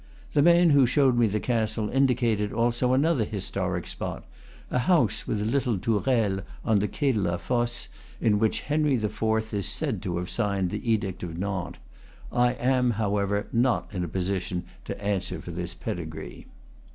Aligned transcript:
The 0.33 0.41
man 0.41 0.71
who 0.71 0.87
showed 0.87 1.15
me 1.15 1.27
the 1.27 1.39
castle 1.39 1.87
in 1.87 2.07
dicated 2.07 2.51
also 2.51 2.91
another 2.91 3.23
historic 3.23 3.85
spot, 3.85 4.25
a 4.71 4.79
house 4.79 5.27
with 5.27 5.47
little 5.53 5.77
tourelles, 5.77 6.41
on 6.65 6.77
the 6.79 6.87
Quai 6.87 7.11
de 7.11 7.19
la 7.19 7.37
Fosse, 7.37 7.87
in 8.19 8.39
which 8.39 8.61
Henry 8.61 8.95
IV. 8.95 9.53
is 9.53 9.67
said 9.67 10.01
to 10.01 10.17
have 10.17 10.31
signed 10.31 10.71
the 10.71 10.91
Edict 10.91 11.21
of 11.21 11.37
Nantes. 11.37 11.77
I 12.31 12.53
am, 12.53 12.89
however, 12.97 13.45
not 13.53 13.89
in 13.93 14.03
a 14.03 14.07
position 14.07 14.63
to 14.85 14.99
answer 14.99 15.39
for 15.39 15.51
this 15.51 15.75
pedigree. 15.75 16.47